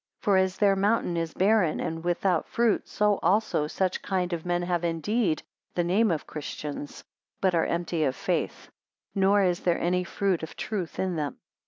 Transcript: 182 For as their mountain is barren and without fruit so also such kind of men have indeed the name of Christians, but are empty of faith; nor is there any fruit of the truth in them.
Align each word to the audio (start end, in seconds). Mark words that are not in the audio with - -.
182 0.23 0.25
For 0.25 0.35
as 0.43 0.57
their 0.57 0.75
mountain 0.75 1.15
is 1.15 1.35
barren 1.35 1.79
and 1.79 2.03
without 2.03 2.47
fruit 2.47 2.87
so 2.87 3.19
also 3.21 3.67
such 3.67 4.01
kind 4.01 4.33
of 4.33 4.47
men 4.47 4.63
have 4.63 4.83
indeed 4.83 5.43
the 5.75 5.83
name 5.83 6.09
of 6.09 6.25
Christians, 6.25 7.03
but 7.39 7.53
are 7.53 7.67
empty 7.67 8.03
of 8.05 8.15
faith; 8.15 8.71
nor 9.13 9.43
is 9.43 9.59
there 9.59 9.79
any 9.79 10.03
fruit 10.03 10.41
of 10.41 10.49
the 10.49 10.55
truth 10.55 10.97
in 10.97 11.17
them. 11.17 11.37